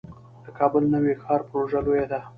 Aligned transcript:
د 0.43 0.45
کابل 0.59 0.83
نوی 0.93 1.13
ښار 1.23 1.41
پروژه 1.49 1.79
لویه 1.85 2.05
ده 2.11 2.19